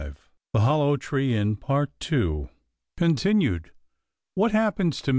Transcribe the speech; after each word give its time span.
THE 0.53 0.61
HOLLOW 0.61 0.97
TREE 0.97 1.35
INN 1.37 1.57
CONTINUED 2.97 3.69
WHAT 4.33 4.51
HAPPENS 4.51 4.99
TO 4.99 5.09
MR. 5.09 5.09